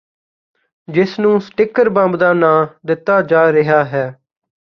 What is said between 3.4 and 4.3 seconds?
ਰਿਹਾ ਹੈ